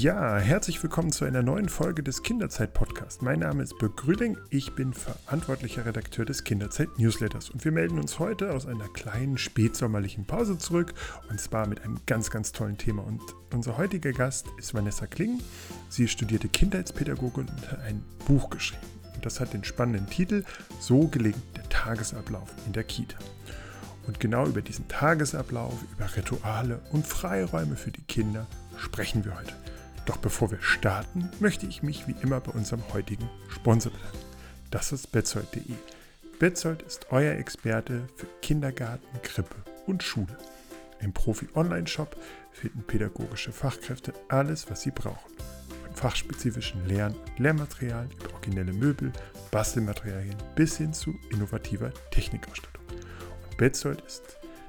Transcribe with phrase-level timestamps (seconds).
[0.00, 3.20] Ja, herzlich willkommen zu einer neuen Folge des Kinderzeit-Podcasts.
[3.20, 8.20] Mein Name ist Birk Grüding, ich bin verantwortlicher Redakteur des Kinderzeit-Newsletters und wir melden uns
[8.20, 10.94] heute aus einer kleinen spätsommerlichen Pause zurück
[11.30, 13.02] und zwar mit einem ganz, ganz tollen Thema.
[13.02, 13.20] Und
[13.52, 15.40] unser heutiger Gast ist Vanessa Kling.
[15.88, 18.86] Sie studierte Kindheitspädagogik und hat ein Buch geschrieben.
[19.16, 20.44] Und das hat den spannenden Titel
[20.78, 23.18] So gelingt der Tagesablauf in der Kita.
[24.06, 29.54] Und genau über diesen Tagesablauf, über Rituale und Freiräume für die Kinder sprechen wir heute.
[30.08, 34.18] Doch bevor wir starten, möchte ich mich wie immer bei unserem heutigen Sponsor bedanken.
[34.70, 35.60] Das ist Betzold.de.
[36.38, 40.38] Betzold ist euer Experte für Kindergarten, Krippe und Schule.
[41.00, 42.16] Im Profi-Online-Shop
[42.52, 45.30] finden pädagogische Fachkräfte alles, was sie brauchen.
[45.84, 49.12] Von fachspezifischen Lern- und Lehrmaterialien über originelle Möbel,
[49.50, 52.82] Bastelmaterialien bis hin zu innovativer Technikausstattung.
[53.44, 54.22] Und Betzold ist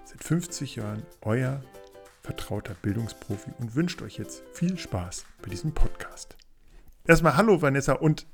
[0.04, 1.62] seit 50 Jahren euer
[2.22, 6.36] vertrauter Bildungsprofi und wünscht euch jetzt viel Spaß bei diesem Podcast.
[7.06, 8.28] Erstmal hallo Vanessa und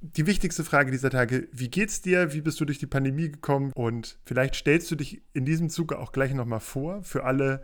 [0.00, 2.32] die wichtigste Frage dieser Tage, wie geht's dir?
[2.32, 3.72] Wie bist du durch die Pandemie gekommen?
[3.74, 7.62] Und vielleicht stellst du dich in diesem Zuge auch gleich nochmal vor für alle,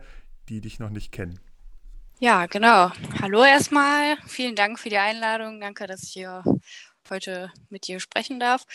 [0.49, 1.39] die dich noch nicht kennen.
[2.19, 2.91] Ja, genau.
[3.21, 4.17] Hallo erstmal.
[4.27, 5.59] Vielen Dank für die Einladung.
[5.59, 6.43] Danke, dass ich hier
[7.09, 8.65] heute mit dir sprechen darf.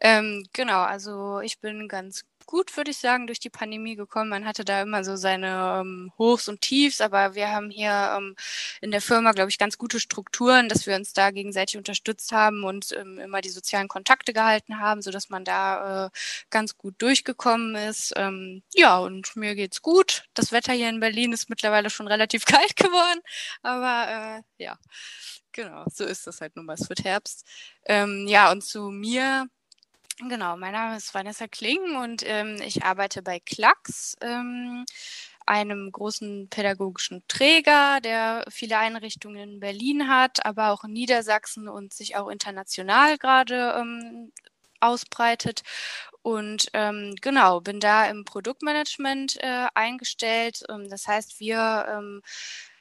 [0.00, 4.30] Ähm, genau, also ich bin ganz gut, würde ich sagen, durch die Pandemie gekommen.
[4.30, 8.36] Man hatte da immer so seine ähm, Hochs und Tiefs, aber wir haben hier ähm,
[8.80, 12.64] in der Firma, glaube ich, ganz gute Strukturen, dass wir uns da gegenseitig unterstützt haben
[12.64, 16.10] und ähm, immer die sozialen Kontakte gehalten haben, so dass man da äh,
[16.50, 18.12] ganz gut durchgekommen ist.
[18.16, 20.24] Ähm, ja, und mir geht's gut.
[20.34, 23.20] Das Wetter hier in Berlin ist mittlerweile schon relativ kalt geworden,
[23.62, 24.78] aber äh, ja.
[25.52, 26.74] Genau, so ist das halt nun mal.
[26.74, 27.46] Es wird Herbst.
[27.86, 29.48] Ähm, ja, und zu mir
[30.18, 34.86] Genau, mein Name ist Vanessa Kling und ähm, ich arbeite bei Klax, ähm,
[35.44, 41.92] einem großen pädagogischen Träger, der viele Einrichtungen in Berlin hat, aber auch in Niedersachsen und
[41.92, 44.32] sich auch international gerade ähm,
[44.80, 45.62] ausbreitet.
[46.22, 50.62] Und ähm, genau, bin da im Produktmanagement äh, eingestellt.
[50.70, 52.22] Ähm, das heißt, wir ähm,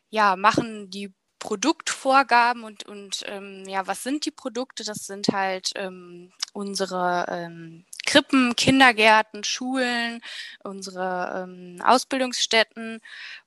[0.10, 1.14] ja, machen die
[1.46, 4.84] Produktvorgaben und, und ähm, ja, was sind die Produkte?
[4.84, 10.22] Das sind halt ähm, unsere ähm, Krippen, Kindergärten, Schulen,
[10.64, 13.00] unsere ähm, Ausbildungsstätten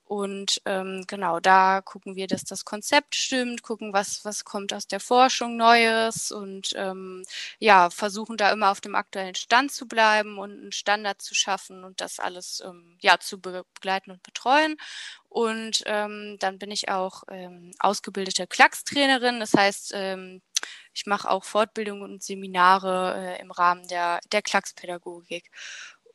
[0.09, 4.87] und ähm, genau, da gucken wir, dass das Konzept stimmt, gucken, was, was kommt aus
[4.87, 7.23] der Forschung Neues und ähm,
[7.59, 11.83] ja, versuchen da immer auf dem aktuellen Stand zu bleiben und einen Standard zu schaffen
[11.83, 14.77] und das alles ähm, ja, zu begleiten und betreuen.
[15.27, 19.39] Und ähm, dann bin ich auch ähm, ausgebildete Klackstrainerin.
[19.39, 20.41] Das heißt, ähm,
[20.93, 25.51] ich mache auch Fortbildungen und Seminare äh, im Rahmen der, der Klackspädagogik.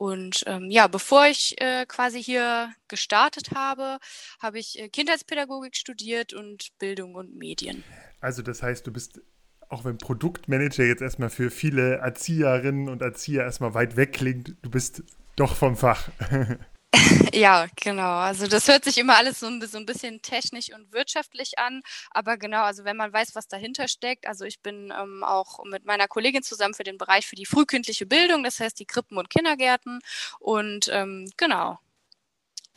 [0.04, 3.96] Und ähm, ja, bevor ich äh, quasi hier gestartet habe,
[4.38, 7.82] habe ich äh, Kindheitspädagogik studiert und Bildung und Medien.
[8.20, 9.22] Also das heißt, du bist,
[9.70, 14.68] auch wenn Produktmanager jetzt erstmal für viele Erzieherinnen und Erzieher erstmal weit weg klingt, du
[14.68, 15.04] bist
[15.36, 16.10] doch vom Fach.
[17.34, 18.16] Ja, genau.
[18.18, 21.82] Also das hört sich immer alles so ein, bisschen technisch und wirtschaftlich an.
[22.10, 25.84] Aber genau, also wenn man weiß, was dahinter steckt, also ich bin ähm, auch mit
[25.84, 29.30] meiner Kollegin zusammen für den Bereich für die frühkindliche Bildung, das heißt die Krippen und
[29.30, 30.00] Kindergärten.
[30.38, 31.78] Und ähm, genau,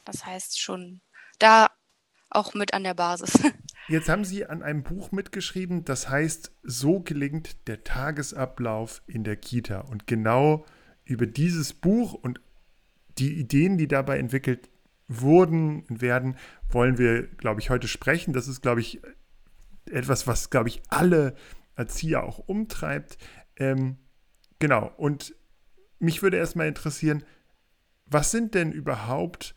[0.05, 1.01] das heißt schon
[1.39, 1.69] da
[2.29, 3.33] auch mit an der Basis.
[3.87, 9.37] Jetzt haben Sie an einem Buch mitgeschrieben, das heißt, so gelingt der Tagesablauf in der
[9.37, 9.79] Kita.
[9.81, 10.65] Und genau
[11.05, 12.41] über dieses Buch und
[13.19, 14.69] die Ideen, die dabei entwickelt
[15.07, 16.37] wurden und werden,
[16.69, 18.33] wollen wir, glaube ich, heute sprechen.
[18.33, 19.01] Das ist, glaube ich,
[19.89, 21.35] etwas, was, glaube ich, alle
[21.75, 23.17] Erzieher auch umtreibt.
[23.55, 23.97] Ähm,
[24.59, 24.91] genau.
[24.97, 25.35] Und
[25.99, 27.23] mich würde erstmal interessieren,
[28.05, 29.55] was sind denn überhaupt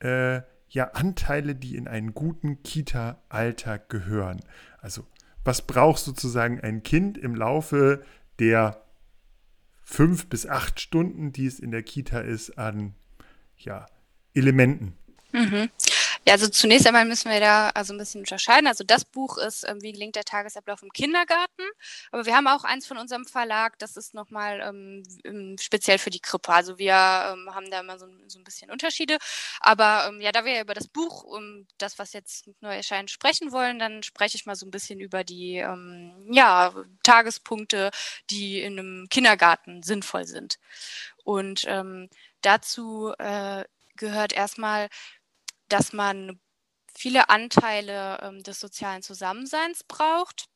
[0.00, 4.40] äh, ja Anteile, die in einen guten Kita-Alltag gehören?
[4.78, 5.06] Also,
[5.44, 8.04] was braucht sozusagen ein Kind im Laufe
[8.38, 8.84] der
[9.82, 12.94] fünf bis acht Stunden, die es in der Kita ist, an
[13.64, 13.86] ja,
[14.34, 14.96] Elementen.
[15.32, 15.70] Mhm.
[16.24, 18.68] Ja, also zunächst einmal müssen wir da also ein bisschen unterscheiden.
[18.68, 21.62] Also das Buch ist, ähm, wie gelingt der Tagesablauf im Kindergarten.
[22.12, 26.20] Aber wir haben auch eins von unserem Verlag, das ist nochmal ähm, speziell für die
[26.20, 26.52] Krippe.
[26.52, 29.18] Also wir ähm, haben da immer so, so, ein bisschen Unterschiede.
[29.58, 33.10] Aber ähm, ja, da wir ja über das Buch, um das, was jetzt neu erscheint,
[33.10, 36.72] sprechen wollen, dann spreche ich mal so ein bisschen über die ähm, ja,
[37.02, 37.90] Tagespunkte,
[38.30, 40.58] die in einem Kindergarten sinnvoll sind.
[41.24, 42.08] Und ähm,
[42.42, 43.64] dazu äh,
[43.96, 44.88] gehört erstmal,
[45.68, 46.40] dass man
[46.94, 50.46] viele Anteile ähm, des sozialen Zusammenseins braucht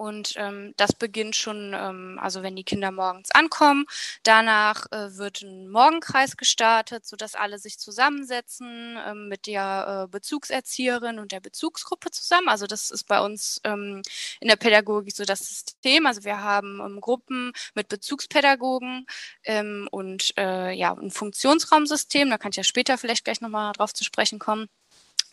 [0.00, 3.84] Und ähm, das beginnt schon, ähm, also wenn die Kinder morgens ankommen.
[4.22, 11.18] Danach äh, wird ein Morgenkreis gestartet, sodass alle sich zusammensetzen ähm, mit der äh, Bezugserzieherin
[11.18, 12.48] und der Bezugsgruppe zusammen.
[12.48, 14.00] Also das ist bei uns ähm,
[14.40, 16.06] in der Pädagogik so das System.
[16.06, 19.04] Also wir haben ähm, Gruppen mit Bezugspädagogen
[19.44, 22.30] ähm, und äh, ja, ein Funktionsraumsystem.
[22.30, 24.66] Da kann ich ja später vielleicht gleich nochmal drauf zu sprechen kommen.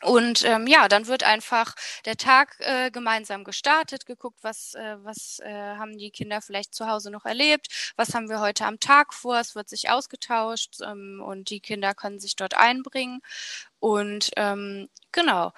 [0.04, 1.74] Und ähm, ja, dann wird einfach
[2.06, 6.88] der Tag äh, gemeinsam gestartet, geguckt, was, äh, was äh, haben die Kinder vielleicht zu
[6.88, 11.24] Hause noch erlebt, was haben wir heute am Tag vor, es wird sich ausgetauscht ähm,
[11.26, 13.22] und die Kinder können sich dort einbringen.
[13.80, 15.52] Und ähm, genau.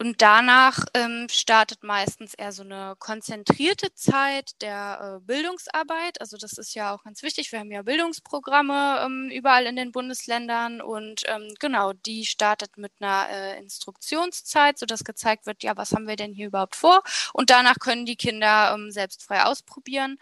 [0.00, 6.20] Und danach ähm, startet meistens eher so eine konzentrierte Zeit der äh, Bildungsarbeit.
[6.20, 7.50] Also das ist ja auch ganz wichtig.
[7.50, 12.92] Wir haben ja Bildungsprogramme ähm, überall in den Bundesländern und ähm, genau, die startet mit
[13.00, 17.02] einer äh, Instruktionszeit, sodass gezeigt wird, ja, was haben wir denn hier überhaupt vor?
[17.32, 20.18] Und danach können die Kinder ähm, selbst frei ausprobieren.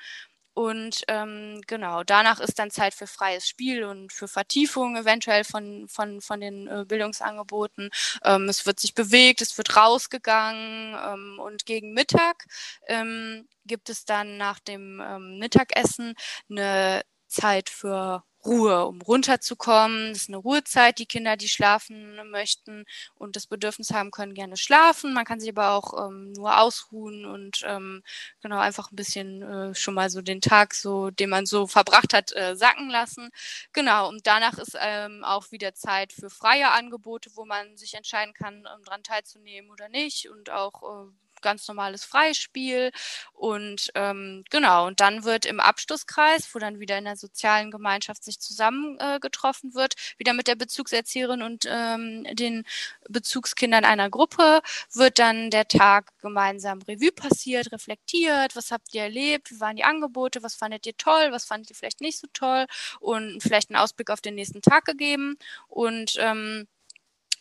[0.57, 5.87] Und ähm, genau, danach ist dann Zeit für freies Spiel und für Vertiefung eventuell von,
[5.87, 7.91] von, von den äh, Bildungsangeboten.
[8.25, 12.47] Ähm, es wird sich bewegt, es wird rausgegangen ähm, und gegen Mittag
[12.89, 16.15] ähm, gibt es dann nach dem ähm, Mittagessen
[16.49, 20.13] eine Zeit für Ruhe, um runterzukommen.
[20.13, 20.99] Das ist eine Ruhezeit.
[20.99, 22.85] Die Kinder, die schlafen möchten
[23.17, 25.13] und das Bedürfnis haben, können gerne schlafen.
[25.13, 28.03] Man kann sich aber auch ähm, nur ausruhen und ähm,
[28.41, 32.15] genau einfach ein bisschen äh, schon mal so den Tag, so den man so verbracht
[32.15, 33.31] hat, äh, sacken lassen.
[33.73, 34.09] Genau.
[34.09, 38.67] Und danach ist ähm, auch wieder Zeit für freie Angebote, wo man sich entscheiden kann,
[38.73, 42.91] ähm, dran teilzunehmen oder nicht und auch äh, ganz normales Freispiel.
[43.33, 48.25] Und ähm, genau, und dann wird im Abschlusskreis, wo dann wieder in der sozialen Gemeinschaft
[48.25, 52.65] sich zusammengetroffen äh, wird, wieder mit der Bezugserzieherin und ähm, den
[53.09, 54.61] Bezugskindern einer Gruppe,
[54.93, 59.85] wird dann der Tag gemeinsam Revue passiert, reflektiert, was habt ihr erlebt, wie waren die
[59.85, 62.67] Angebote, was fandet ihr toll, was fandet ihr vielleicht nicht so toll
[62.99, 65.39] und vielleicht einen Ausblick auf den nächsten Tag gegeben.
[65.69, 66.67] Und ähm,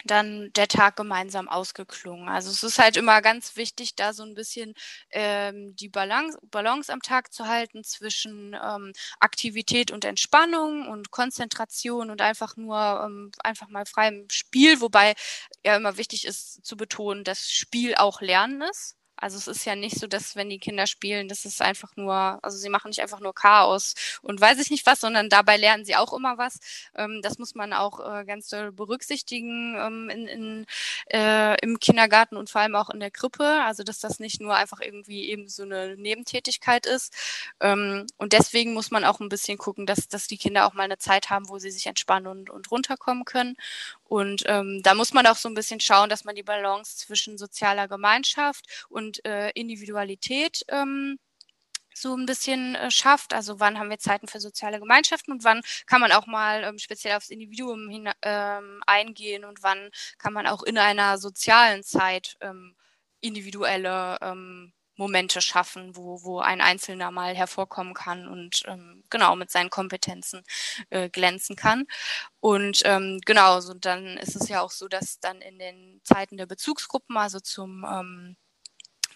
[0.05, 2.29] dann der Tag gemeinsam ausgeklungen.
[2.29, 4.73] Also es ist halt immer ganz wichtig, da so ein bisschen
[5.11, 12.09] ähm, die Balance, Balance am Tag zu halten zwischen ähm, Aktivität und Entspannung und Konzentration
[12.11, 15.15] und einfach nur ähm, einfach mal freiem Spiel, wobei
[15.65, 18.95] ja immer wichtig ist zu betonen, dass Spiel auch Lernen ist.
[19.17, 22.39] Also es ist ja nicht so, dass wenn die Kinder spielen, das ist einfach nur,
[22.41, 25.85] also sie machen nicht einfach nur Chaos und weiß ich nicht was, sondern dabei lernen
[25.85, 26.59] sie auch immer was.
[26.95, 30.65] Ähm, das muss man auch äh, ganz doll berücksichtigen ähm, in, in,
[31.11, 33.45] äh, im Kindergarten und vor allem auch in der Krippe.
[33.63, 37.13] Also dass das nicht nur einfach irgendwie eben so eine Nebentätigkeit ist.
[37.61, 40.83] Ähm, und deswegen muss man auch ein bisschen gucken, dass, dass die Kinder auch mal
[40.83, 43.55] eine Zeit haben, wo sie sich entspannen und, und runterkommen können.
[44.05, 47.37] Und ähm, da muss man auch so ein bisschen schauen, dass man die Balance zwischen
[47.37, 51.17] sozialer Gemeinschaft und äh, Individualität ähm,
[51.93, 53.33] so ein bisschen äh, schafft.
[53.33, 56.77] Also wann haben wir Zeiten für soziale Gemeinschaften und wann kann man auch mal ähm,
[56.77, 62.37] speziell aufs Individuum hin, ähm, eingehen und wann kann man auch in einer sozialen Zeit
[62.41, 62.75] ähm,
[63.21, 69.51] individuelle ähm, Momente schaffen, wo, wo ein Einzelner mal hervorkommen kann und ähm, genau mit
[69.51, 70.43] seinen Kompetenzen
[70.89, 71.85] äh, glänzen kann.
[72.39, 76.37] Und ähm, genau, so dann ist es ja auch so, dass dann in den Zeiten
[76.37, 78.37] der Bezugsgruppen, also zum ähm,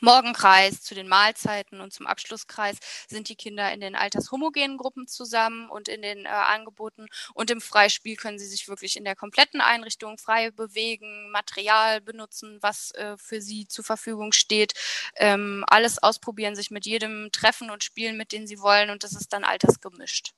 [0.02, 2.78] Morgenkreis, zu den Mahlzeiten und zum Abschlusskreis
[3.08, 7.08] sind die Kinder in den altershomogenen Gruppen zusammen und in den äh, Angeboten.
[7.34, 12.58] Und im Freispiel können sie sich wirklich in der kompletten Einrichtung frei bewegen, Material benutzen,
[12.62, 14.74] was äh, für sie zur Verfügung steht,
[15.16, 18.90] ähm, alles ausprobieren, sich mit jedem treffen und spielen, mit denen sie wollen.
[18.90, 20.34] Und das ist dann altersgemischt.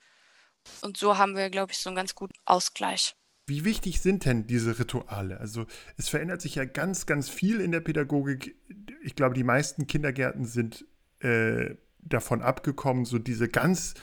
[0.82, 3.16] Und so haben wir, glaube ich, so einen ganz guten Ausgleich.
[3.48, 5.40] Wie wichtig sind denn diese Rituale?
[5.40, 5.66] Also
[5.98, 8.56] es verändert sich ja ganz, ganz viel in der Pädagogik.
[9.02, 10.86] Ich glaube, die meisten Kindergärten sind
[11.20, 13.94] äh, davon abgekommen, so diese ganz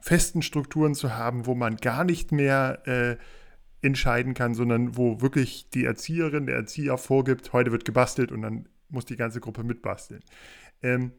[0.00, 3.16] festen Strukturen zu haben, wo man gar nicht mehr äh,
[3.82, 8.68] entscheiden kann, sondern wo wirklich die Erzieherin, der Erzieher vorgibt, heute wird gebastelt und dann
[8.88, 10.22] muss die ganze Gruppe mitbasteln.
[10.82, 11.12] Ähm,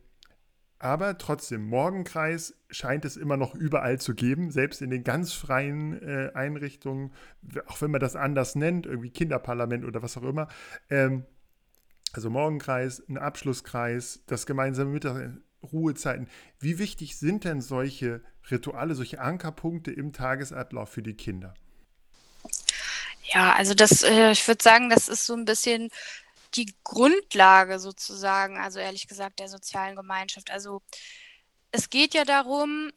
[0.80, 6.02] aber trotzdem, Morgenkreis scheint es immer noch überall zu geben, selbst in den ganz freien
[6.02, 7.12] äh, Einrichtungen,
[7.68, 10.48] auch wenn man das anders nennt, irgendwie Kinderparlament oder was auch immer.
[10.90, 11.26] Ähm,
[12.14, 16.28] also Morgenkreis, ein Abschlusskreis, das gemeinsame Mittag, Ruhezeiten.
[16.60, 21.54] Wie wichtig sind denn solche Rituale, solche Ankerpunkte im Tagesablauf für die Kinder?
[23.34, 25.90] Ja, also das, äh, ich würde sagen, das ist so ein bisschen
[26.56, 30.52] die Grundlage sozusagen, also ehrlich gesagt, der sozialen Gemeinschaft.
[30.52, 30.82] Also
[31.72, 32.92] es geht ja darum,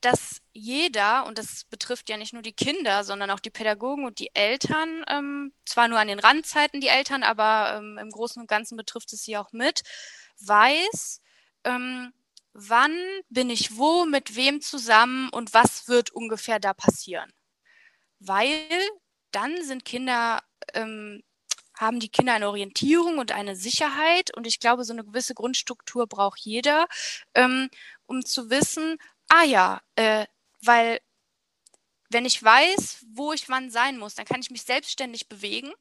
[0.00, 4.18] dass jeder, und das betrifft ja nicht nur die Kinder, sondern auch die Pädagogen und
[4.18, 8.48] die Eltern, ähm, zwar nur an den Randzeiten die Eltern, aber ähm, im Großen und
[8.48, 9.82] Ganzen betrifft es sie auch mit,
[10.40, 11.20] weiß,
[11.64, 12.12] ähm,
[12.52, 12.96] wann
[13.28, 17.30] bin ich wo, mit wem zusammen und was wird ungefähr da passieren.
[18.18, 18.66] Weil
[19.30, 21.22] dann sind Kinder, ähm,
[21.74, 26.06] haben die Kinder eine Orientierung und eine Sicherheit und ich glaube, so eine gewisse Grundstruktur
[26.06, 26.86] braucht jeder,
[27.34, 27.68] ähm,
[28.06, 28.96] um zu wissen,
[29.28, 30.26] ah ja, äh,
[30.62, 31.00] weil
[32.10, 35.72] wenn ich weiß, wo ich wann sein muss, dann kann ich mich selbstständig bewegen.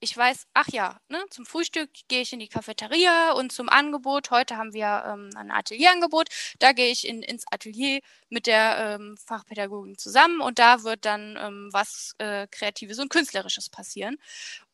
[0.00, 4.30] Ich weiß, ach ja, ne, zum Frühstück gehe ich in die Cafeteria und zum Angebot,
[4.30, 9.16] heute haben wir ähm, ein Atelierangebot, da gehe ich in, ins Atelier mit der ähm,
[9.16, 14.18] Fachpädagogin zusammen und da wird dann ähm, was äh, Kreatives und Künstlerisches passieren.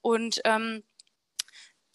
[0.02, 0.82] Und ähm,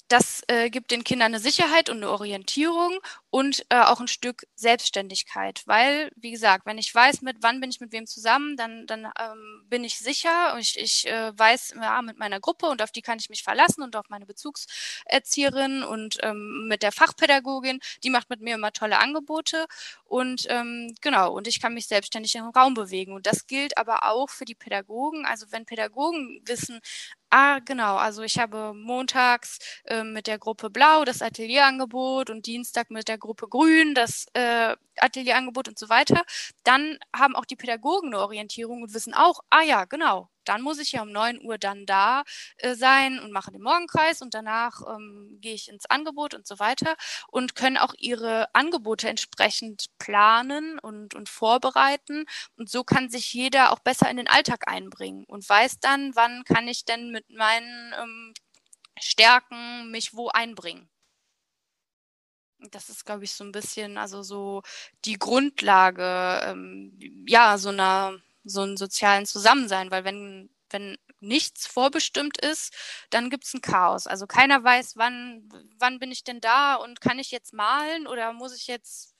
[0.07, 4.45] das äh, gibt den Kindern eine Sicherheit und eine Orientierung und äh, auch ein Stück
[4.55, 8.85] Selbstständigkeit, weil, wie gesagt, wenn ich weiß, mit wann bin ich mit wem zusammen, dann,
[8.87, 12.81] dann ähm, bin ich sicher und ich, ich äh, weiß, ja, mit meiner Gruppe und
[12.81, 17.79] auf die kann ich mich verlassen und auf meine Bezugserzieherin und ähm, mit der Fachpädagogin,
[18.03, 19.65] die macht mit mir immer tolle Angebote
[20.05, 23.13] und ähm, genau, und ich kann mich selbstständig im Raum bewegen.
[23.13, 25.25] Und das gilt aber auch für die Pädagogen.
[25.25, 26.79] Also wenn Pädagogen wissen,
[27.37, 27.97] Ah, genau.
[27.97, 33.17] Also ich habe montags äh, mit der Gruppe Blau das Atelierangebot und Dienstag mit der
[33.17, 36.23] Gruppe Grün das äh, Atelierangebot und so weiter.
[36.63, 40.79] Dann haben auch die Pädagogen eine Orientierung und wissen auch, ah ja, genau, dann muss
[40.79, 42.23] ich ja um 9 Uhr dann da
[42.57, 46.59] äh, sein und mache den Morgenkreis und danach ähm, gehe ich ins Angebot und so
[46.59, 46.95] weiter
[47.27, 52.25] und können auch ihre Angebote entsprechend planen und, und vorbereiten.
[52.57, 56.43] Und so kann sich jeder auch besser in den Alltag einbringen und weiß dann, wann
[56.43, 58.33] kann ich denn mit meinen ähm,
[58.99, 60.89] Stärken mich wo einbringen.
[62.71, 64.61] Das ist, glaube ich, so ein bisschen, also so
[65.05, 66.97] die Grundlage, ähm,
[67.27, 72.73] ja, so einer, so einen sozialen Zusammensein, weil wenn, wenn nichts vorbestimmt ist,
[73.09, 74.07] dann gibt es ein Chaos.
[74.07, 75.49] Also keiner weiß, wann,
[75.79, 79.15] wann bin ich denn da und kann ich jetzt malen oder muss ich jetzt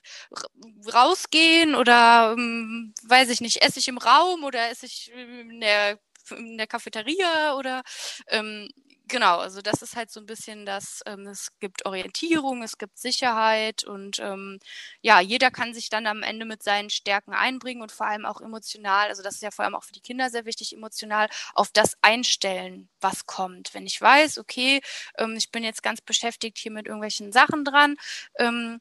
[0.92, 5.98] rausgehen oder ähm, weiß ich nicht, esse ich im Raum oder esse ich in der
[6.30, 7.82] in der Cafeteria oder
[8.28, 8.68] ähm,
[9.08, 12.98] genau, also das ist halt so ein bisschen das, ähm, es gibt Orientierung, es gibt
[12.98, 14.58] Sicherheit und ähm,
[15.00, 18.40] ja, jeder kann sich dann am Ende mit seinen Stärken einbringen und vor allem auch
[18.40, 21.70] emotional, also das ist ja vor allem auch für die Kinder sehr wichtig, emotional auf
[21.72, 23.74] das einstellen, was kommt.
[23.74, 24.80] Wenn ich weiß, okay,
[25.18, 27.96] ähm, ich bin jetzt ganz beschäftigt hier mit irgendwelchen Sachen dran,
[28.38, 28.80] ähm,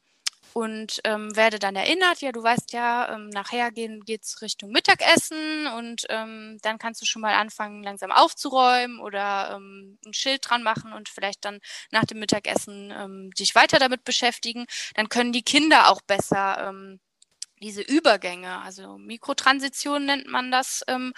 [0.56, 5.68] und ähm, werde dann erinnert, ja, du weißt ja, ähm, nachher gehen, geht's Richtung Mittagessen
[5.76, 10.64] und ähm, dann kannst du schon mal anfangen, langsam aufzuräumen oder ähm, ein Schild dran
[10.64, 11.60] machen und vielleicht dann
[11.92, 14.66] nach dem Mittagessen ähm, dich weiter damit beschäftigen.
[14.94, 17.02] Dann können die Kinder auch besser ähm,
[17.66, 21.14] diese Übergänge, also Mikrotransition nennt man das, ähm,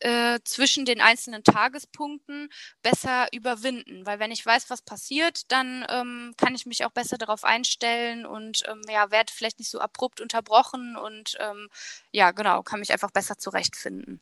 [0.00, 2.48] äh, zwischen den einzelnen Tagespunkten
[2.82, 4.04] besser überwinden.
[4.04, 8.26] Weil wenn ich weiß, was passiert, dann ähm, kann ich mich auch besser darauf einstellen
[8.26, 11.68] und ähm, ja, werde vielleicht nicht so abrupt unterbrochen und ähm,
[12.10, 14.20] ja, genau, kann mich einfach besser zurechtfinden.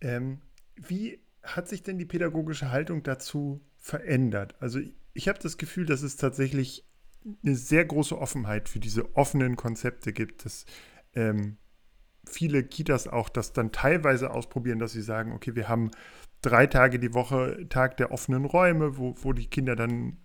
[0.00, 0.42] Ähm,
[0.74, 4.56] wie hat sich denn die pädagogische Haltung dazu verändert?
[4.58, 4.80] Also
[5.12, 6.84] ich, habe das Gefühl, dass es tatsächlich
[7.44, 10.44] eine sehr große Offenheit für diese offenen Konzepte gibt.
[10.44, 10.66] Das
[11.14, 11.56] ähm,
[12.26, 15.90] viele Kitas auch das dann teilweise ausprobieren, dass sie sagen, okay, wir haben
[16.42, 20.18] drei Tage die Woche Tag der offenen Räume, wo, wo die Kinder dann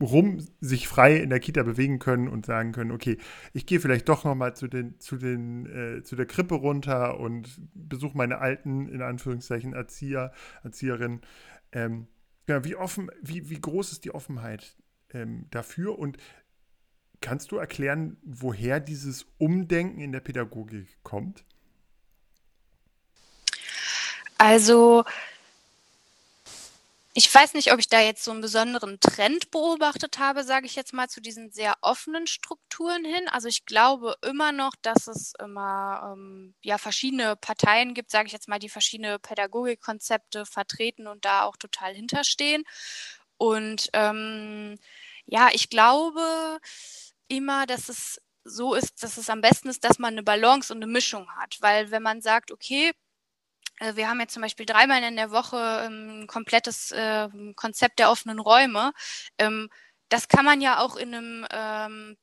[0.00, 3.18] rum sich frei in der Kita bewegen können und sagen können, okay,
[3.52, 7.20] ich gehe vielleicht doch noch mal zu den zu den äh, zu der Krippe runter
[7.20, 10.32] und besuche meine alten in Anführungszeichen Erzieher
[10.64, 11.20] Erzieherinnen.
[11.72, 12.08] Ähm,
[12.48, 14.76] ja, wie offen, wie wie groß ist die Offenheit
[15.14, 16.16] ähm, dafür und
[17.22, 21.44] Kannst du erklären, woher dieses Umdenken in der Pädagogik kommt?
[24.36, 25.04] Also,
[27.14, 30.74] ich weiß nicht, ob ich da jetzt so einen besonderen Trend beobachtet habe, sage ich
[30.74, 33.28] jetzt mal, zu diesen sehr offenen Strukturen hin.
[33.28, 38.32] Also ich glaube immer noch, dass es immer ähm, ja verschiedene Parteien gibt, sage ich
[38.32, 42.64] jetzt mal, die verschiedene Pädagogikkonzepte vertreten und da auch total hinterstehen.
[43.36, 44.78] Und ähm,
[45.26, 46.60] ja, ich glaube,
[47.32, 50.82] immer, dass es so ist, dass es am besten ist, dass man eine Balance und
[50.82, 51.56] eine Mischung hat.
[51.60, 52.92] Weil wenn man sagt, okay,
[53.80, 57.98] äh, wir haben jetzt zum Beispiel dreimal in der Woche ein ähm, komplettes äh, Konzept
[57.98, 58.92] der offenen Räume.
[59.38, 59.68] Ähm,
[60.08, 62.16] das kann man ja auch in einem ähm,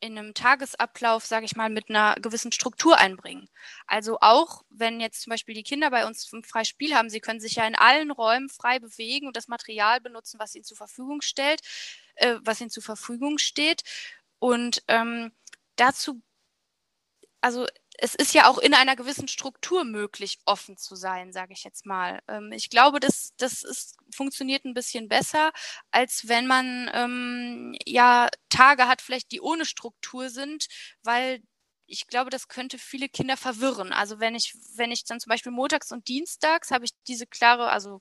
[0.00, 3.48] in einem Tagesablauf, sage ich mal, mit einer gewissen Struktur einbringen.
[3.86, 7.20] Also auch, wenn jetzt zum Beispiel die Kinder bei uns ein freies Spiel haben, sie
[7.20, 10.78] können sich ja in allen Räumen frei bewegen und das Material benutzen, was ihnen zur
[10.78, 11.60] Verfügung stellt
[12.16, 13.82] äh, was ihnen zur Verfügung steht.
[14.38, 15.32] Und ähm,
[15.76, 16.22] dazu,
[17.40, 17.66] also
[18.02, 21.84] es ist ja auch in einer gewissen Struktur möglich, offen zu sein, sage ich jetzt
[21.86, 22.20] mal.
[22.28, 25.52] Ähm, ich glaube, das, das ist, funktioniert ein bisschen besser,
[25.90, 30.66] als wenn man ähm, ja Tage hat, vielleicht die ohne Struktur sind,
[31.02, 31.42] weil
[31.86, 33.92] ich glaube, das könnte viele Kinder verwirren.
[33.92, 37.70] Also wenn ich, wenn ich dann zum Beispiel montags und dienstags habe ich diese klare,
[37.70, 38.00] also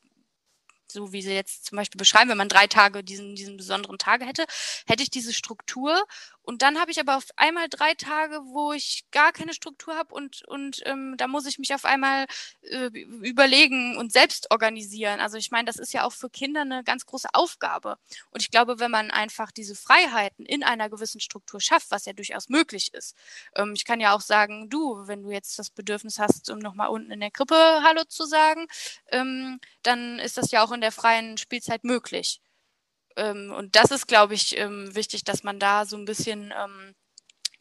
[0.91, 4.25] so wie sie jetzt zum Beispiel beschreiben, wenn man drei Tage diesen, diesen besonderen Tage
[4.25, 4.45] hätte,
[4.87, 6.03] hätte ich diese Struktur.
[6.49, 10.15] Und dann habe ich aber auf einmal drei Tage, wo ich gar keine Struktur habe
[10.15, 12.25] und, und ähm, da muss ich mich auf einmal
[12.63, 15.19] äh, überlegen und selbst organisieren.
[15.19, 17.97] Also ich meine, das ist ja auch für Kinder eine ganz große Aufgabe.
[18.31, 22.13] Und ich glaube, wenn man einfach diese Freiheiten in einer gewissen Struktur schafft, was ja
[22.13, 23.15] durchaus möglich ist.
[23.55, 26.89] Ähm, ich kann ja auch sagen, du, wenn du jetzt das Bedürfnis hast, um nochmal
[26.89, 28.65] unten in der Krippe Hallo zu sagen,
[29.11, 32.39] ähm, dann ist das ja auch in in der freien Spielzeit möglich.
[33.19, 36.95] Ähm, und das ist, glaube ich, ähm, wichtig, dass man da so ein bisschen ähm,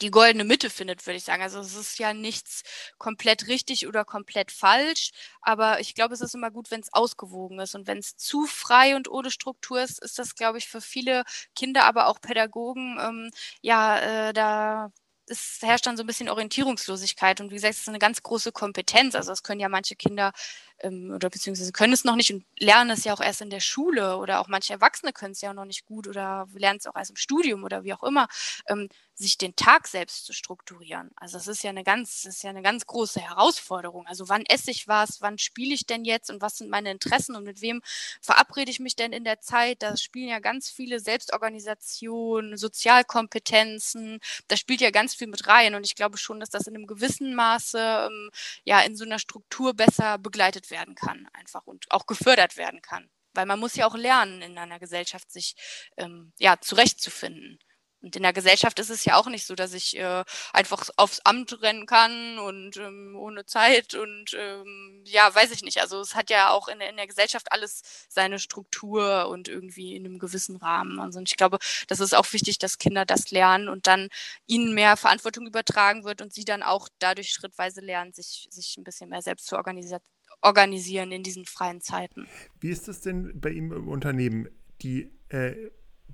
[0.03, 1.43] die goldene Mitte findet, würde ich sagen.
[1.43, 2.63] Also es ist ja nichts
[2.99, 5.11] komplett richtig oder komplett falsch,
[5.41, 7.75] aber ich glaube, es ist immer gut, wenn es ausgewogen ist.
[7.75, 11.25] Und wenn es zu frei und ohne Struktur ist, ist das, glaube ich, für viele
[11.55, 13.31] Kinder, aber auch Pädagogen, ähm,
[13.63, 14.93] ja, äh, da
[15.31, 17.41] es herrscht dann so ein bisschen Orientierungslosigkeit.
[17.41, 19.15] Und wie gesagt, es ist eine ganz große Kompetenz.
[19.15, 20.33] Also das können ja manche Kinder
[20.81, 23.61] ähm, oder beziehungsweise können es noch nicht und lernen es ja auch erst in der
[23.61, 26.87] Schule oder auch manche Erwachsene können es ja auch noch nicht gut oder lernen es
[26.87, 28.29] auch erst im Studium oder wie auch immer,
[28.69, 31.11] ähm, sich den Tag selbst zu strukturieren.
[31.17, 34.07] Also das ist ja eine ganz, das ist ja eine ganz große Herausforderung.
[34.07, 37.35] Also wann esse ich was, wann spiele ich denn jetzt und was sind meine Interessen
[37.35, 37.83] und mit wem
[38.23, 39.83] verabrede ich mich denn in der Zeit?
[39.83, 45.85] Da spielen ja ganz viele Selbstorganisationen, Sozialkompetenzen, da spielt ja ganz viel mit rein und
[45.85, 48.31] ich glaube schon, dass das in einem gewissen Maße ähm,
[48.65, 53.11] ja in so einer Struktur besser begleitet werden kann, einfach und auch gefördert werden kann.
[53.35, 55.55] Weil man muss ja auch lernen, in einer Gesellschaft sich
[55.97, 57.59] ähm, ja zurechtzufinden.
[58.01, 61.19] Und in der Gesellschaft ist es ja auch nicht so, dass ich äh, einfach aufs
[61.21, 65.81] Amt rennen kann und ähm, ohne Zeit und ähm, ja, weiß ich nicht.
[65.81, 70.05] Also es hat ja auch in, in der Gesellschaft alles seine Struktur und irgendwie in
[70.07, 71.01] einem gewissen Rahmen.
[71.01, 71.59] Also ich glaube,
[71.89, 74.09] das ist auch wichtig, dass Kinder das lernen und dann
[74.47, 78.85] ihnen mehr Verantwortung übertragen wird und sie dann auch dadurch schrittweise lernen, sich, sich ein
[78.85, 80.03] bisschen mehr selbst zu organisieren
[80.41, 82.27] organisieren in diesen freien Zeiten.
[82.61, 84.49] Wie ist es denn bei ihm im Unternehmen?
[84.83, 85.55] Die äh,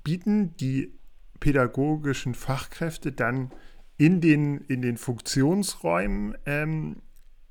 [0.02, 0.98] bieten die
[1.40, 3.52] pädagogischen Fachkräfte dann
[3.96, 7.02] in den, in den Funktionsräumen ähm,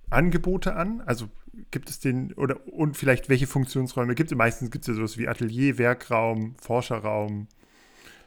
[0.10, 1.02] Angebote an?
[1.02, 1.30] Also
[1.72, 4.38] gibt es den, oder und vielleicht welche Funktionsräume gibt es?
[4.38, 7.48] Meistens gibt es ja sowas wie Atelier, Werkraum, Forscherraum,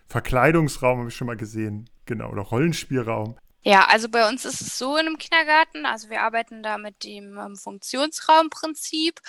[0.07, 3.37] Verkleidungsraum, habe ich schon mal gesehen, genau, oder Rollenspielraum.
[3.69, 7.03] Ja, also bei uns ist es so in einem Kindergarten, also wir arbeiten da mit
[7.03, 9.21] dem ähm, Funktionsraumprinzip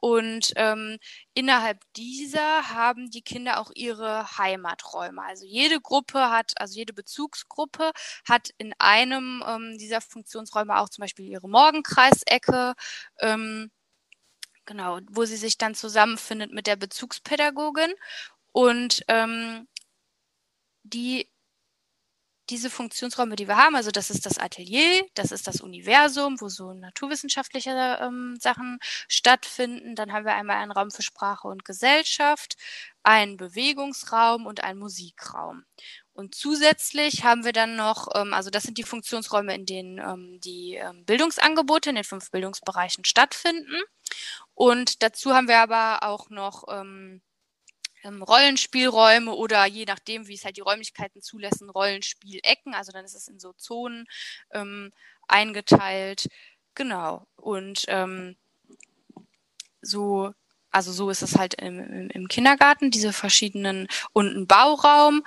[0.00, 0.98] und ähm,
[1.32, 5.22] innerhalb dieser haben die Kinder auch ihre Heimaträume.
[5.22, 7.92] Also jede Gruppe hat, also jede Bezugsgruppe
[8.28, 12.74] hat in einem ähm, dieser Funktionsräume auch zum Beispiel ihre Morgenkreisecke.
[13.20, 13.70] Ähm,
[14.66, 17.92] genau, wo sie sich dann zusammenfindet mit der Bezugspädagogin.
[18.52, 19.68] Und ähm,
[20.84, 21.28] die
[22.50, 26.48] diese Funktionsräume, die wir haben, also das ist das Atelier, das ist das Universum, wo
[26.48, 28.78] so naturwissenschaftliche ähm, Sachen
[29.08, 29.94] stattfinden.
[29.94, 32.56] Dann haben wir einmal einen Raum für Sprache und Gesellschaft,
[33.02, 35.64] einen Bewegungsraum und einen Musikraum.
[36.12, 40.40] Und zusätzlich haben wir dann noch, ähm, also das sind die Funktionsräume, in denen ähm,
[40.40, 43.82] die ähm, Bildungsangebote in den fünf Bildungsbereichen stattfinden.
[44.54, 47.20] Und dazu haben wir aber auch noch ähm,
[48.04, 52.74] ähm, Rollenspielräume oder je nachdem, wie es halt die Räumlichkeiten zulassen, Rollenspielecken.
[52.74, 54.06] Also dann ist es in so Zonen
[54.52, 54.92] ähm,
[55.26, 56.28] eingeteilt.
[56.74, 57.26] Genau.
[57.36, 58.36] Und ähm,
[59.80, 60.32] so,
[60.70, 65.24] also so ist es halt im, im, im Kindergarten, diese verschiedenen und ein Bauraum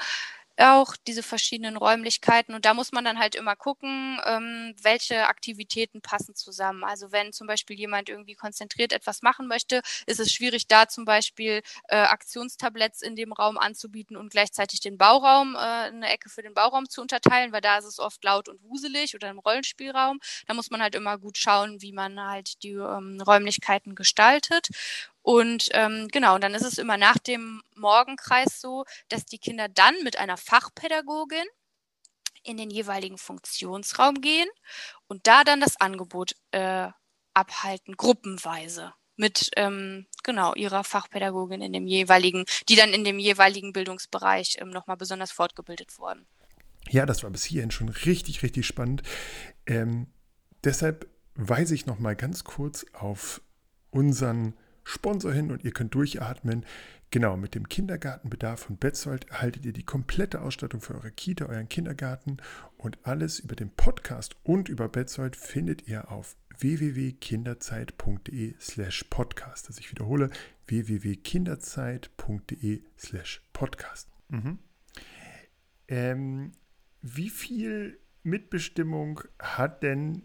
[0.57, 2.53] auch diese verschiedenen Räumlichkeiten.
[2.55, 6.83] Und da muss man dann halt immer gucken, ähm, welche Aktivitäten passen zusammen.
[6.83, 11.05] Also wenn zum Beispiel jemand irgendwie konzentriert etwas machen möchte, ist es schwierig, da zum
[11.05, 16.41] Beispiel äh, Aktionstabletts in dem Raum anzubieten und gleichzeitig den Bauraum, äh, eine Ecke für
[16.41, 20.19] den Bauraum zu unterteilen, weil da ist es oft laut und wuselig oder im Rollenspielraum.
[20.47, 24.69] Da muss man halt immer gut schauen, wie man halt die ähm, Räumlichkeiten gestaltet.
[25.27, 29.67] Und ähm, genau, und dann ist es immer nach dem Morgenkreis so, dass die Kinder
[29.67, 31.43] dann mit einer Fachpädagogin
[32.43, 34.47] in den jeweiligen Funktionsraum gehen
[35.07, 36.87] und da dann das Angebot äh,
[37.33, 43.73] abhalten, gruppenweise mit ähm, genau ihrer Fachpädagogin in dem jeweiligen, die dann in dem jeweiligen
[43.73, 46.25] Bildungsbereich ähm, nochmal besonders fortgebildet wurden.
[46.89, 49.03] Ja, das war bis hierhin schon richtig, richtig spannend.
[49.65, 50.07] Ähm,
[50.63, 53.41] deshalb weise ich nochmal ganz kurz auf
[53.89, 54.53] unseren
[54.87, 56.65] Sponsor hin und ihr könnt durchatmen.
[57.11, 61.67] Genau, mit dem Kindergartenbedarf von Betzold erhaltet ihr die komplette Ausstattung für eure Kita, euren
[61.67, 62.37] Kindergarten
[62.77, 69.67] und alles über den Podcast und über Betzold findet ihr auf www.kinderzeit.de slash podcast.
[69.67, 70.29] Also ich wiederhole,
[70.67, 74.07] www.kinderzeit.de slash podcast.
[74.29, 74.59] Mhm.
[75.89, 76.53] Ähm,
[77.01, 80.23] wie viel Mitbestimmung hat denn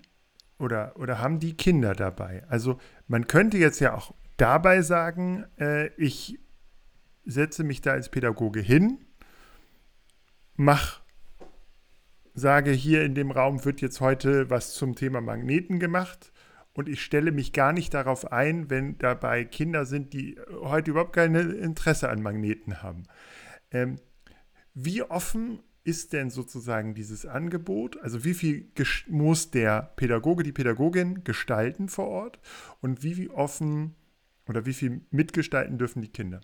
[0.59, 2.45] oder, oder haben die Kinder dabei?
[2.49, 6.39] Also man könnte jetzt ja auch dabei sagen, äh, ich
[7.25, 9.05] setze mich da als Pädagoge hin,
[10.57, 11.03] mach,
[12.35, 16.33] sage hier in dem Raum wird jetzt heute was zum Thema Magneten gemacht
[16.73, 21.13] und ich stelle mich gar nicht darauf ein, wenn dabei Kinder sind, die heute überhaupt
[21.13, 23.05] kein Interesse an Magneten haben.
[23.71, 23.97] Ähm,
[24.75, 28.01] wie offen ist denn sozusagen dieses Angebot?
[28.03, 28.71] Also wie viel
[29.09, 32.41] muss der Pädagoge, die Pädagogin gestalten vor Ort
[32.81, 33.95] und wie offen
[34.53, 36.41] oder wie viel mitgestalten dürfen die Kinder?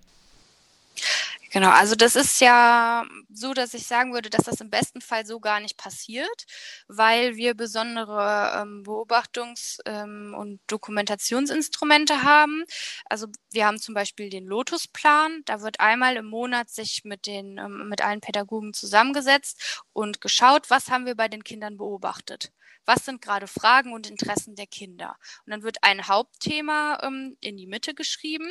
[1.50, 5.24] Genau, also das ist ja so, dass ich sagen würde, dass das im besten Fall
[5.24, 6.44] so gar nicht passiert,
[6.88, 12.64] weil wir besondere ähm, Beobachtungs- ähm, und Dokumentationsinstrumente haben.
[13.06, 15.42] Also wir haben zum Beispiel den Lotusplan.
[15.46, 20.68] Da wird einmal im Monat sich mit den ähm, mit allen Pädagogen zusammengesetzt und geschaut,
[20.68, 22.52] was haben wir bei den Kindern beobachtet.
[22.88, 25.18] Was sind gerade Fragen und Interessen der Kinder?
[25.44, 28.50] Und dann wird ein Hauptthema ähm, in die Mitte geschrieben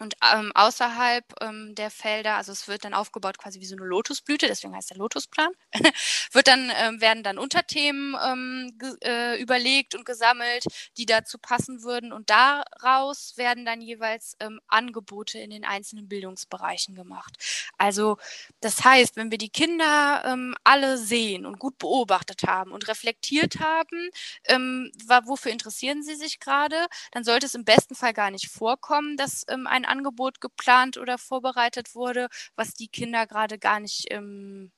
[0.00, 3.86] und ähm, außerhalb ähm, der Felder, also es wird dann aufgebaut quasi wie so eine
[3.86, 5.50] Lotusblüte, deswegen heißt der Lotusplan,
[6.32, 10.64] wird dann, ähm, werden dann Unterthemen ähm, äh, überlegt und gesammelt,
[10.96, 12.12] die dazu passen würden.
[12.12, 17.36] Und daraus werden dann jeweils ähm, Angebote in den einzelnen Bildungsbereichen gemacht.
[17.78, 18.18] Also
[18.60, 23.60] das heißt, wenn wir die Kinder ähm, alle sehen und gut beobachtet haben und reflektiert
[23.60, 24.10] haben,
[24.44, 24.90] ähm,
[25.24, 29.44] wofür interessieren sie sich gerade, dann sollte es im besten Fall gar nicht vorkommen, dass
[29.48, 34.72] ähm, ein Angebot geplant oder vorbereitet wurde, was die Kinder gerade gar nicht, ähm,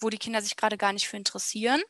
[0.00, 1.82] wo die Kinder sich gerade gar nicht für interessieren.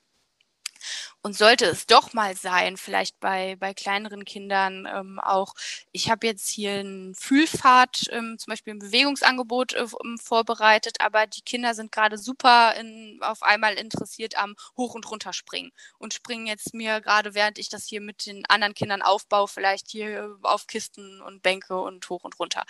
[1.23, 5.55] Und sollte es doch mal sein, vielleicht bei, bei kleineren Kindern ähm, auch,
[5.93, 9.87] ich habe jetzt hier ein Fühlfahrt, ähm, zum Beispiel ein Bewegungsangebot äh,
[10.23, 15.73] vorbereitet, aber die Kinder sind gerade super in, auf einmal interessiert am Hoch- und Runterspringen
[15.99, 19.91] und springen jetzt mir gerade, während ich das hier mit den anderen Kindern aufbaue, vielleicht
[19.91, 22.65] hier auf Kisten und Bänke und hoch und runter.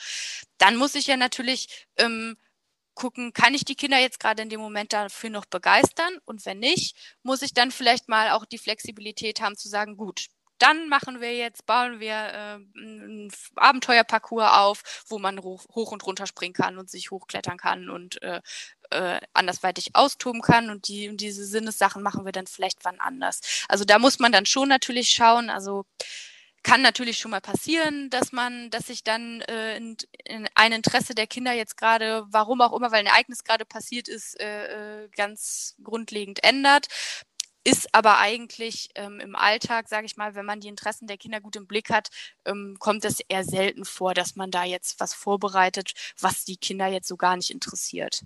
[0.58, 2.36] Dann muss ich ja natürlich ähm,
[2.94, 6.18] gucken, kann ich die Kinder jetzt gerade in dem Moment dafür noch begeistern?
[6.24, 10.26] Und wenn nicht, muss ich dann vielleicht mal auch die Flexibilität haben zu sagen, gut,
[10.58, 16.06] dann machen wir jetzt, bauen wir äh, einen Abenteuerparcours auf, wo man hoch, hoch und
[16.06, 18.40] runter springen kann und sich hochklettern kann und äh,
[18.90, 23.40] äh, andersweitig austoben kann und die diese Sinnessachen machen wir dann vielleicht wann anders.
[23.68, 25.86] Also da muss man dann schon natürlich schauen, also
[26.64, 31.14] kann natürlich schon mal passieren, dass man, dass sich dann äh, in, in ein Interesse
[31.14, 35.08] der Kinder jetzt gerade, warum auch immer, weil ein Ereignis gerade passiert ist, äh, äh
[35.14, 36.88] ganz grundlegend ändert.
[37.66, 41.40] Ist aber eigentlich ähm, im Alltag, sage ich mal, wenn man die Interessen der Kinder
[41.40, 42.10] gut im Blick hat,
[42.44, 46.88] ähm, kommt es eher selten vor, dass man da jetzt was vorbereitet, was die Kinder
[46.88, 48.24] jetzt so gar nicht interessiert.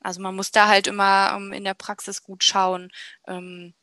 [0.00, 2.90] Also man muss da halt immer ähm, in der Praxis gut schauen,
[3.28, 3.74] ähm,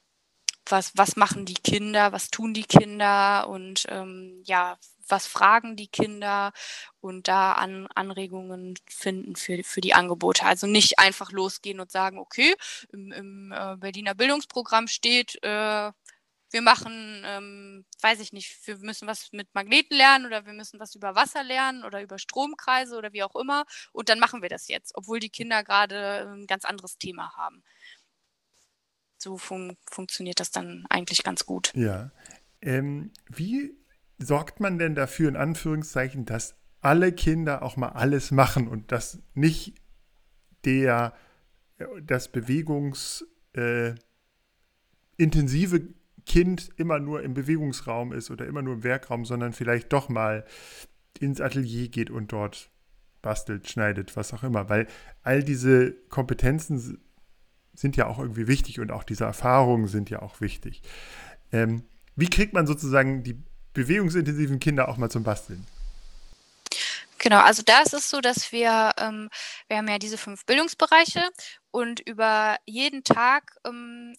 [0.72, 4.78] was, was machen die Kinder, was tun die Kinder und ähm, ja,
[5.08, 6.52] was fragen die Kinder
[7.00, 10.46] und da an, Anregungen finden für, für die Angebote.
[10.46, 12.56] Also nicht einfach losgehen und sagen, okay,
[12.92, 15.92] im, im äh, Berliner Bildungsprogramm steht, äh,
[16.50, 20.80] wir machen, ähm, weiß ich nicht, wir müssen was mit Magneten lernen oder wir müssen
[20.80, 24.50] was über Wasser lernen oder über Stromkreise oder wie auch immer und dann machen wir
[24.50, 27.64] das jetzt, obwohl die Kinder gerade ein ganz anderes Thema haben
[29.18, 31.74] so fun funktioniert das dann eigentlich ganz gut.
[31.76, 32.12] Ja.
[32.62, 33.76] Ähm, wie
[34.20, 39.20] sorgt man denn dafür, in Anführungszeichen, dass alle Kinder auch mal alles machen und dass
[39.34, 39.76] nicht
[40.66, 41.14] der,
[42.04, 43.98] das bewegungsintensive
[45.78, 45.82] äh,
[46.26, 50.46] Kind immer nur im Bewegungsraum ist oder immer nur im Werkraum, sondern vielleicht doch mal
[51.20, 52.70] ins Atelier geht und dort
[53.22, 54.68] bastelt, schneidet, was auch immer.
[54.70, 54.88] Weil
[55.24, 57.00] all diese Kompetenzen
[57.78, 60.82] sind ja auch irgendwie wichtig und auch diese Erfahrungen sind ja auch wichtig.
[61.52, 61.84] Ähm,
[62.16, 63.38] wie kriegt man sozusagen die
[63.74, 65.66] bewegungsintensiven Kinder auch mal zum Basteln?
[67.20, 69.30] Genau, also da ist es so, dass wir, ähm,
[69.68, 71.24] wir haben ja diese fünf Bildungsbereiche
[71.72, 74.16] und über jeden Tag ähm,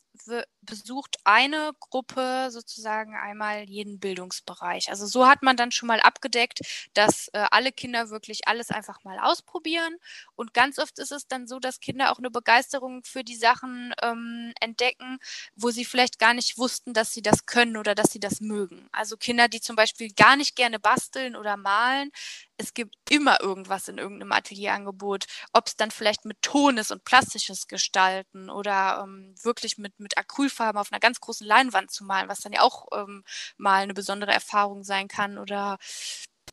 [0.62, 4.90] besucht eine Gruppe sozusagen einmal jeden Bildungsbereich.
[4.90, 6.60] Also so hat man dann schon mal abgedeckt,
[6.94, 9.96] dass äh, alle Kinder wirklich alles einfach mal ausprobieren.
[10.34, 13.94] Und ganz oft ist es dann so, dass Kinder auch eine Begeisterung für die Sachen
[14.02, 15.18] ähm, entdecken,
[15.56, 18.88] wo sie vielleicht gar nicht wussten, dass sie das können oder dass sie das mögen.
[18.92, 22.10] Also Kinder, die zum Beispiel gar nicht gerne basteln oder malen,
[22.58, 27.04] es gibt immer irgendwas in irgendeinem Atelierangebot, ob es dann vielleicht mit Ton ist und
[27.04, 32.28] plastisches Gestalten oder ähm, wirklich mit, mit Acrylfarben auf einer ganz großen Leinwand zu malen,
[32.28, 33.24] was dann ja auch ähm,
[33.56, 35.78] mal eine besondere Erfahrung sein kann oder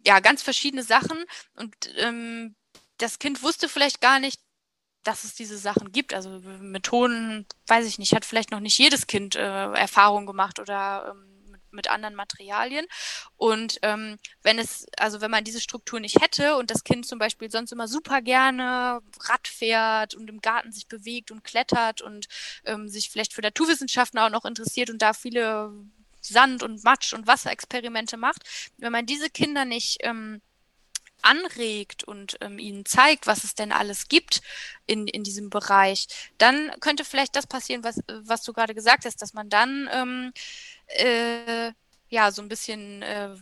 [0.05, 1.23] ja, ganz verschiedene Sachen.
[1.55, 2.55] Und ähm,
[2.97, 4.39] das Kind wusste vielleicht gar nicht,
[5.03, 6.13] dass es diese Sachen gibt.
[6.13, 10.59] Also mit Ton, weiß ich nicht, hat vielleicht noch nicht jedes Kind äh, Erfahrung gemacht
[10.59, 11.34] oder ähm,
[11.75, 12.85] mit anderen Materialien.
[13.37, 17.19] Und ähm, wenn es, also wenn man diese Struktur nicht hätte und das Kind zum
[17.19, 22.27] Beispiel sonst immer super gerne Rad fährt und im Garten sich bewegt und klettert und
[22.65, 25.71] ähm, sich vielleicht für Naturwissenschaften auch noch interessiert und da viele
[26.21, 28.43] Sand- und Matsch- und Wasserexperimente macht,
[28.77, 30.41] wenn man diese Kinder nicht ähm,
[31.25, 34.41] anregt und ähm, ihnen zeigt, was es denn alles gibt
[34.85, 36.07] in, in diesem Bereich,
[36.37, 40.33] dann könnte vielleicht das passieren, was, was du gerade gesagt hast, dass man dann ähm,
[40.87, 41.71] äh,
[42.09, 43.35] ja so ein bisschen äh,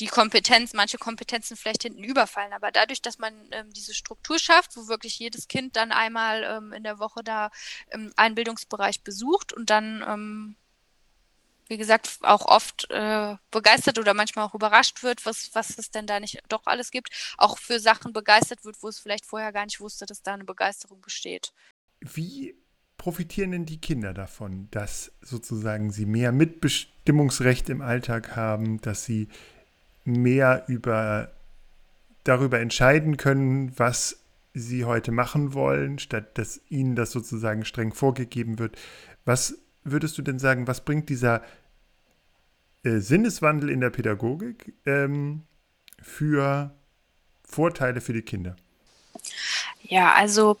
[0.00, 2.52] die Kompetenz, manche Kompetenzen vielleicht hinten überfallen.
[2.52, 6.72] Aber dadurch, dass man ähm, diese Struktur schafft, wo wirklich jedes Kind dann einmal ähm,
[6.72, 7.50] in der Woche da
[7.90, 10.56] ähm, einen Bildungsbereich besucht und dann ähm,
[11.70, 16.06] wie gesagt, auch oft äh, begeistert oder manchmal auch überrascht wird, was, was es denn
[16.06, 19.64] da nicht doch alles gibt, auch für Sachen begeistert wird, wo es vielleicht vorher gar
[19.64, 21.52] nicht wusste, dass da eine Begeisterung besteht.
[22.00, 22.56] Wie
[22.96, 29.28] profitieren denn die Kinder davon, dass sozusagen sie mehr Mitbestimmungsrecht im Alltag haben, dass sie
[30.04, 31.30] mehr über
[32.24, 38.58] darüber entscheiden können, was sie heute machen wollen, statt dass ihnen das sozusagen streng vorgegeben
[38.58, 38.76] wird.
[39.24, 39.54] Was
[39.84, 41.42] würdest du denn sagen, was bringt dieser
[42.82, 45.46] äh, Sinneswandel in der Pädagogik ähm,
[46.00, 46.74] für
[47.44, 48.56] Vorteile für die Kinder?
[49.82, 50.56] Ja, also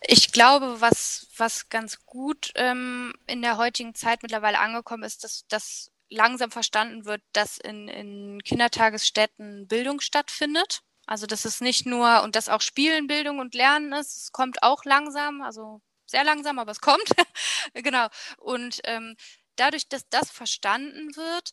[0.00, 5.46] ich glaube, was, was ganz gut ähm, in der heutigen Zeit mittlerweile angekommen ist, dass,
[5.48, 10.82] dass langsam verstanden wird, dass in, in Kindertagesstätten Bildung stattfindet.
[11.06, 14.16] Also dass es nicht nur und dass auch Spielen Bildung und Lernen ist.
[14.16, 17.10] Es kommt auch langsam, also sehr langsam, aber es kommt.
[17.74, 18.06] genau.
[18.38, 19.16] Und ähm,
[19.60, 21.50] dadurch, dass das verstanden wird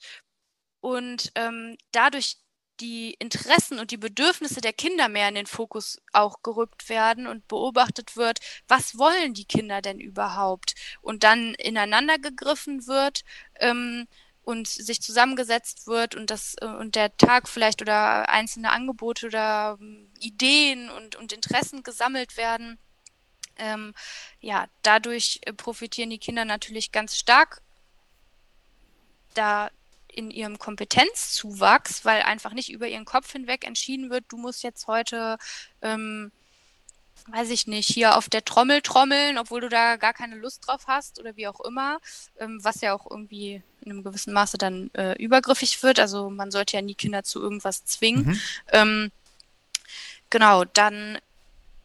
[0.80, 2.38] und ähm, dadurch
[2.80, 7.48] die Interessen und die Bedürfnisse der Kinder mehr in den Fokus auch gerückt werden und
[7.48, 10.76] beobachtet wird, was wollen die Kinder denn überhaupt?
[11.02, 13.24] Und dann ineinander gegriffen wird
[13.56, 14.08] ähm,
[14.44, 19.78] und sich zusammengesetzt wird und das äh, und der Tag vielleicht oder einzelne Angebote oder
[19.82, 22.80] ähm, Ideen und, und Interessen gesammelt werden.
[23.58, 23.94] Ähm,
[24.40, 27.64] ja, dadurch äh, profitieren die Kinder natürlich ganz stark
[29.38, 29.70] da
[30.18, 34.88] in ihrem Kompetenzzuwachs, weil einfach nicht über ihren Kopf hinweg entschieden wird, du musst jetzt
[34.88, 35.38] heute,
[35.84, 36.32] ähm,
[37.28, 40.88] weiß ich nicht, hier auf der Trommel trommeln, obwohl du da gar keine Lust drauf
[40.88, 42.00] hast oder wie auch immer,
[42.40, 46.00] ähm, was ja auch irgendwie in einem gewissen Maße dann äh, übergriffig wird.
[46.00, 48.26] Also man sollte ja nie Kinder zu irgendwas zwingen.
[48.26, 48.42] Mhm.
[48.72, 49.12] Ähm,
[50.32, 51.20] genau, dann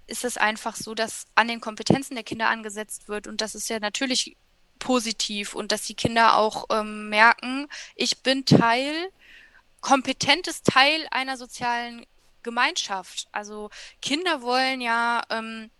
[0.06, 3.68] ist es einfach so, dass an den Kompetenzen der Kinder angesetzt wird und das ist
[3.68, 4.36] ja natürlich
[4.83, 8.92] positiv und dass die Kinder auch ähm, merken, ich bin Teil,
[9.81, 12.05] kompetentes Teil einer sozialen
[12.42, 13.29] Gemeinschaft.
[13.31, 15.71] Also Kinder wollen ja ähm,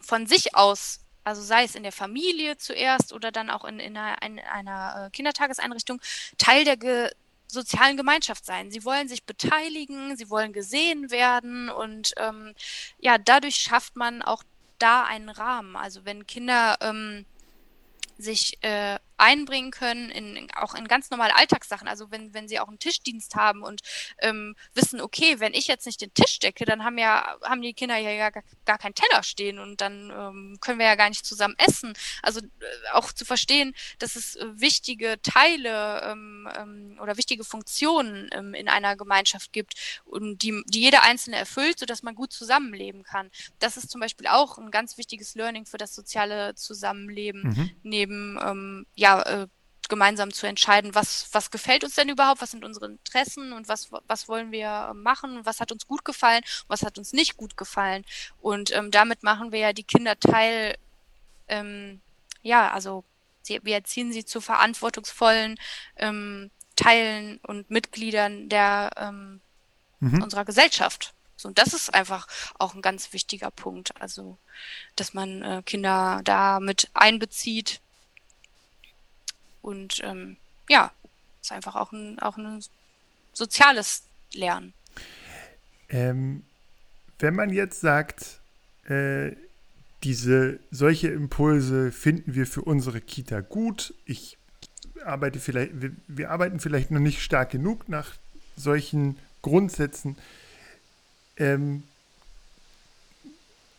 [0.00, 3.96] von sich aus, also sei es in der Familie zuerst oder dann auch in, in
[3.96, 6.00] einer, in einer äh, Kindertageseinrichtung,
[6.38, 7.10] Teil der ge
[7.48, 8.70] sozialen Gemeinschaft sein.
[8.70, 12.54] Sie wollen sich beteiligen, sie wollen gesehen werden und ähm,
[12.98, 14.42] ja, dadurch schafft man auch
[14.78, 15.76] da einen Rahmen.
[15.76, 17.26] Also wenn Kinder ähm,
[18.22, 21.86] sich äh, einbringen können, in, auch in ganz normale Alltagssachen.
[21.86, 23.80] Also wenn, wenn sie auch einen Tischdienst haben und
[24.18, 27.72] ähm, wissen, okay, wenn ich jetzt nicht den Tisch decke, dann haben ja, haben die
[27.72, 31.24] Kinder ja gar, gar keinen Teller stehen und dann ähm, können wir ja gar nicht
[31.24, 31.92] zusammen essen.
[32.22, 38.28] Also äh, auch zu verstehen, dass es äh, wichtige Teile ähm, ähm, oder wichtige Funktionen
[38.32, 43.04] ähm, in einer Gemeinschaft gibt und die, die jeder Einzelne erfüllt, sodass man gut zusammenleben
[43.04, 43.30] kann.
[43.60, 47.70] Das ist zum Beispiel auch ein ganz wichtiges Learning für das soziale Zusammenleben mhm.
[47.84, 49.46] neben ähm, ja, äh,
[49.88, 53.90] gemeinsam zu entscheiden, was, was gefällt uns denn überhaupt, was sind unsere Interessen und was,
[54.06, 58.04] was wollen wir machen, was hat uns gut gefallen, was hat uns nicht gut gefallen.
[58.40, 60.76] Und ähm, damit machen wir ja die Kinder Teil,
[61.48, 62.00] ähm,
[62.42, 63.04] ja, also
[63.42, 65.58] sie, wir erziehen sie zu verantwortungsvollen
[65.96, 69.40] ähm, Teilen und Mitgliedern der ähm,
[70.00, 70.22] mhm.
[70.22, 71.12] unserer Gesellschaft.
[71.36, 74.00] So, und das ist einfach auch ein ganz wichtiger Punkt.
[74.00, 74.38] Also,
[74.96, 77.80] dass man äh, Kinder da mit einbezieht
[79.62, 80.36] Und ähm,
[80.68, 80.92] ja,
[81.40, 82.62] ist einfach auch ein, auch ein
[83.32, 84.02] soziales
[84.34, 84.74] Lernen.
[85.88, 86.44] Ähm,
[87.18, 88.40] wenn man jetzt sagt,
[88.88, 89.32] äh,
[90.02, 93.94] diese solche Impulse finden wir für unsere Kita gut.
[94.04, 94.36] Ich
[95.04, 98.14] arbeite vielleicht, wir, wir, arbeiten vielleicht noch nicht stark genug nach
[98.56, 100.16] solchen Grundsätzen.
[101.36, 101.84] Ähm,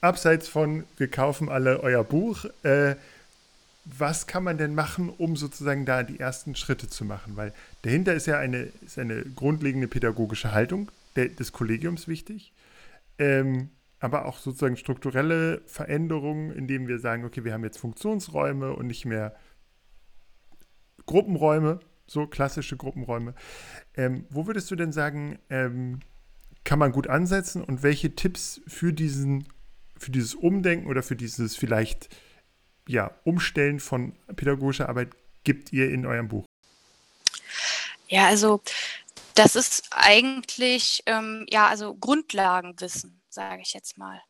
[0.02, 2.96] abseits von, wir kaufen alle euer Buch, äh,
[3.86, 7.36] was kann man denn machen, um sozusagen da die ersten Schritte zu machen?
[7.36, 12.54] Weil dahinter ist ja eine, ist eine grundlegende pädagogische Haltung des Kollegiums wichtig.
[13.18, 13.70] Ähm,
[14.00, 19.06] aber auch sozusagen strukturelle Veränderungen, indem wir sagen, okay, wir haben jetzt Funktionsräume und nicht
[19.06, 19.36] mehr
[21.06, 23.34] Gruppenräume, so klassische Gruppenräume.
[23.96, 26.00] Ähm, wo würdest du denn sagen, ähm,
[26.64, 29.48] kann man gut ansetzen und welche Tipps für diesen,
[29.98, 32.10] für dieses Umdenken oder für dieses vielleicht
[32.88, 35.10] ja, Umstellen von pädagogischer Arbeit
[35.44, 36.46] gibt ihr in eurem Buch?
[38.08, 38.62] Ja, also
[39.36, 44.22] das ist eigentlich ähm, ja also Grundlagenwissen sage ich jetzt mal.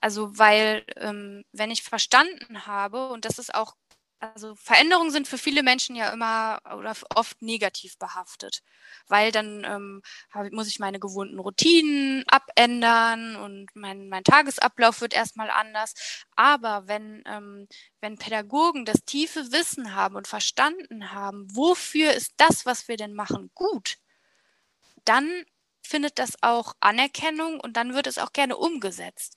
[0.00, 3.74] Also weil, ähm, wenn ich verstanden habe, und das ist auch,
[4.20, 8.62] also Veränderungen sind für viele Menschen ja immer oder oft negativ behaftet,
[9.08, 15.14] weil dann ähm, hab, muss ich meine gewohnten Routinen abändern und mein, mein Tagesablauf wird
[15.14, 15.94] erstmal anders.
[16.36, 17.66] Aber wenn, ähm,
[18.00, 23.14] wenn Pädagogen das tiefe Wissen haben und verstanden haben, wofür ist das, was wir denn
[23.14, 23.96] machen, gut,
[25.04, 25.44] dann
[25.82, 29.36] findet das auch Anerkennung und dann wird es auch gerne umgesetzt.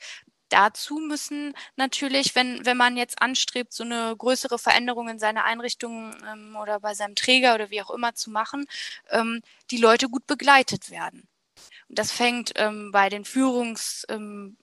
[0.53, 6.15] Dazu müssen natürlich, wenn, wenn man jetzt anstrebt, so eine größere Veränderung in seiner Einrichtung
[6.31, 8.67] ähm, oder bei seinem Träger oder wie auch immer zu machen,
[9.09, 11.27] ähm, die Leute gut begleitet werden.
[11.89, 14.55] Und das fängt ähm, bei den Führungspersonen,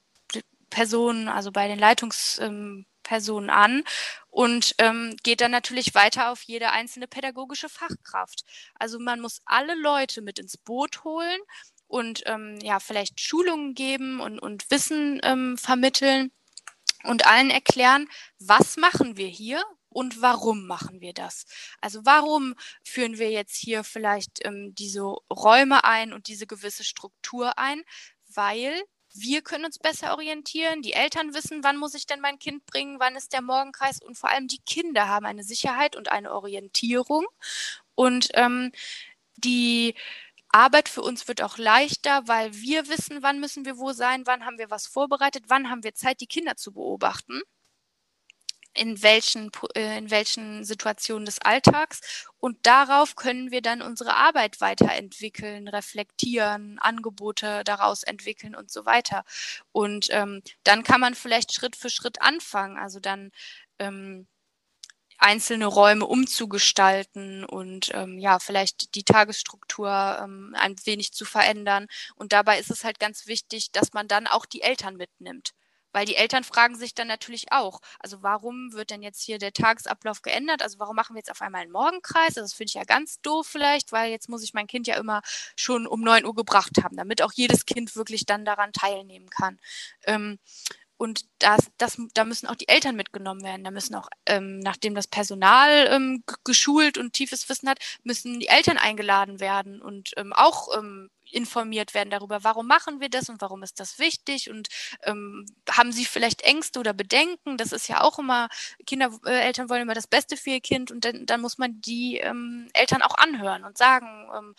[1.22, 3.82] ähm, also bei den Leitungspersonen ähm, an
[4.28, 8.44] und ähm, geht dann natürlich weiter auf jede einzelne pädagogische Fachkraft.
[8.78, 11.40] Also man muss alle Leute mit ins Boot holen
[11.90, 16.30] und ähm, ja, vielleicht Schulungen geben und, und Wissen ähm, vermitteln
[17.02, 21.46] und allen erklären, was machen wir hier und warum machen wir das?
[21.80, 27.58] Also warum führen wir jetzt hier vielleicht ähm, diese Räume ein und diese gewisse Struktur
[27.58, 27.82] ein?
[28.32, 28.80] Weil
[29.12, 33.00] wir können uns besser orientieren, die Eltern wissen, wann muss ich denn mein Kind bringen,
[33.00, 37.26] wann ist der Morgenkreis und vor allem die Kinder haben eine Sicherheit und eine Orientierung
[37.96, 38.70] und ähm,
[39.36, 39.96] die
[40.52, 44.44] Arbeit für uns wird auch leichter, weil wir wissen, wann müssen wir wo sein, wann
[44.44, 47.42] haben wir was vorbereitet, wann haben wir Zeit, die Kinder zu beobachten,
[48.74, 52.26] in welchen, äh, in welchen Situationen des Alltags.
[52.38, 59.24] Und darauf können wir dann unsere Arbeit weiterentwickeln, reflektieren, Angebote daraus entwickeln und so weiter.
[59.72, 62.78] Und ähm, dann kann man vielleicht Schritt für Schritt anfangen.
[62.78, 63.32] Also dann
[63.78, 64.26] ähm,
[65.20, 71.86] einzelne Räume umzugestalten und ähm, ja, vielleicht die Tagesstruktur ähm, ein wenig zu verändern.
[72.16, 75.52] Und dabei ist es halt ganz wichtig, dass man dann auch die Eltern mitnimmt.
[75.92, 79.52] Weil die Eltern fragen sich dann natürlich auch, also warum wird denn jetzt hier der
[79.52, 80.62] Tagesablauf geändert?
[80.62, 82.28] Also warum machen wir jetzt auf einmal einen Morgenkreis?
[82.38, 84.96] Also das finde ich ja ganz doof vielleicht, weil jetzt muss ich mein Kind ja
[84.96, 85.20] immer
[85.56, 89.58] schon um neun Uhr gebracht haben, damit auch jedes Kind wirklich dann daran teilnehmen kann.
[90.04, 90.38] Ähm,
[91.00, 93.64] und das, das, da müssen auch die Eltern mitgenommen werden.
[93.64, 98.48] Da müssen auch, ähm, nachdem das Personal ähm, geschult und tiefes Wissen hat, müssen die
[98.48, 103.40] Eltern eingeladen werden und ähm, auch ähm, informiert werden darüber, warum machen wir das und
[103.40, 104.68] warum ist das wichtig und
[105.04, 107.56] ähm, haben sie vielleicht Ängste oder Bedenken.
[107.56, 108.48] Das ist ja auch immer,
[108.86, 111.80] Kinder, äh, Eltern wollen immer das Beste für ihr Kind und dann, dann muss man
[111.80, 114.54] die ähm, Eltern auch anhören und sagen, ähm,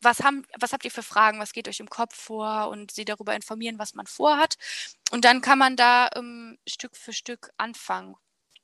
[0.00, 3.04] was, haben, was habt ihr für Fragen, was geht euch im Kopf vor und sie
[3.04, 4.56] darüber informieren, was man vorhat.
[5.10, 8.16] Und dann kann man da ähm, Stück für Stück anfangen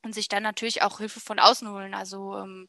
[0.02, 2.68] und sich dann natürlich auch Hilfe von außen holen, also ähm,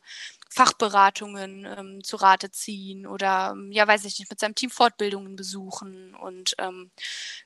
[0.49, 5.35] Fachberatungen ähm, zu Rate ziehen oder, ähm, ja, weiß ich nicht, mit seinem Team Fortbildungen
[5.35, 6.91] besuchen und ähm,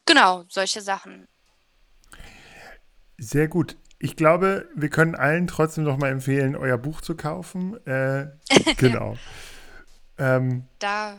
[0.06, 1.28] genau, solche Sachen.
[3.18, 3.78] Sehr gut.
[4.00, 7.86] Ich glaube, wir können allen trotzdem noch mal empfehlen, euer Buch zu kaufen.
[7.86, 8.30] Äh,
[8.78, 9.16] genau.
[10.18, 11.18] Ähm, da,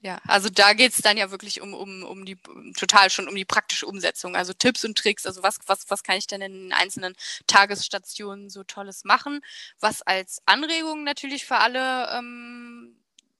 [0.00, 2.36] ja, also da geht es dann ja wirklich um, um, um die,
[2.76, 6.16] total schon um die praktische Umsetzung, also Tipps und Tricks, also was, was, was kann
[6.16, 7.14] ich denn in einzelnen
[7.46, 9.40] Tagesstationen so Tolles machen,
[9.78, 12.96] was als Anregung natürlich für alle ähm,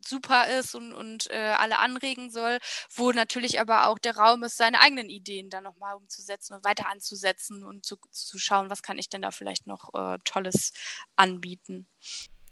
[0.06, 2.58] super ist und, und äh, alle anregen soll,
[2.94, 6.88] wo natürlich aber auch der Raum ist, seine eigenen Ideen dann nochmal umzusetzen und weiter
[6.88, 10.72] anzusetzen und zu, zu schauen, was kann ich denn da vielleicht noch äh, Tolles
[11.16, 11.86] anbieten.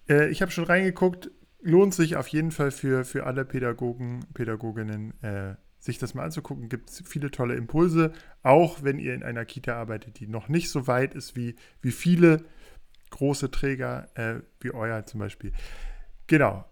[0.09, 1.31] Äh, ich habe schon reingeguckt,
[1.61, 6.69] lohnt sich auf jeden Fall für, für alle Pädagogen, Pädagoginnen, äh, sich das mal anzugucken.
[6.69, 10.71] Gibt es viele tolle Impulse, auch wenn ihr in einer Kita arbeitet, die noch nicht
[10.71, 12.45] so weit ist wie, wie viele
[13.11, 15.53] große Träger äh, wie euer zum Beispiel.
[16.27, 16.65] Genau.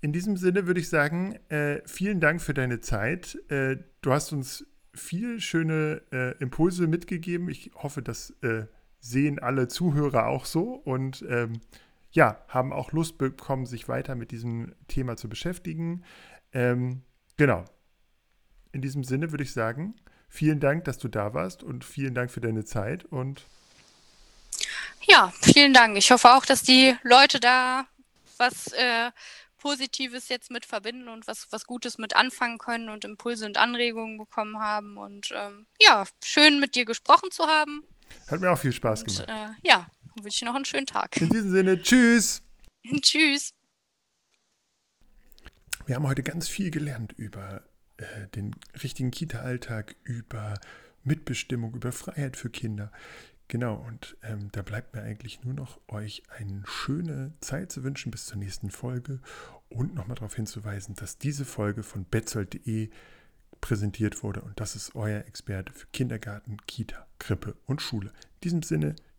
[0.00, 3.38] In diesem Sinne würde ich sagen, äh, vielen Dank für deine Zeit.
[3.48, 7.48] Äh, du hast uns viel schöne äh, Impulse mitgegeben.
[7.48, 8.66] Ich hoffe, das äh,
[9.00, 11.60] sehen alle Zuhörer auch so und ähm,
[12.14, 16.04] ja, haben auch Lust bekommen, sich weiter mit diesem Thema zu beschäftigen.
[16.52, 17.02] Ähm,
[17.36, 17.64] genau.
[18.72, 19.94] In diesem Sinne würde ich sagen,
[20.28, 23.46] vielen Dank, dass du da warst und vielen Dank für deine Zeit und
[25.06, 25.98] ja, vielen Dank.
[25.98, 27.86] Ich hoffe auch, dass die Leute da
[28.38, 29.10] was äh,
[29.58, 34.18] Positives jetzt mit verbinden und was, was Gutes mit anfangen können und Impulse und Anregungen
[34.18, 34.96] bekommen haben.
[34.96, 37.82] Und ähm, ja, schön mit dir gesprochen zu haben.
[38.30, 39.28] Hat mir auch viel Spaß und, gemacht.
[39.28, 39.86] Äh, ja,
[40.22, 41.16] wünsche ich noch einen schönen Tag.
[41.20, 42.42] In diesem Sinne, tschüss.
[43.00, 43.52] tschüss.
[45.86, 47.62] Wir haben heute ganz viel gelernt über
[47.98, 50.58] äh, den richtigen Kita-Alltag, über
[51.02, 52.90] Mitbestimmung, über Freiheit für Kinder.
[53.48, 58.10] Genau, und ähm, da bleibt mir eigentlich nur noch euch eine schöne Zeit zu wünschen
[58.10, 59.20] bis zur nächsten Folge
[59.68, 62.88] und nochmal darauf hinzuweisen, dass diese Folge von betzold.de
[63.60, 68.08] präsentiert wurde und das ist euer Experte für Kindergarten, Kita, Krippe und Schule.
[68.08, 68.96] In diesem Sinne,